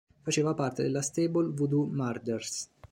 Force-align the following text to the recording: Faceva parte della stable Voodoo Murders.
Faceva 0.23 0.53
parte 0.55 0.81
della 0.81 1.03
stable 1.03 1.51
Voodoo 1.53 1.85
Murders. 1.85 2.67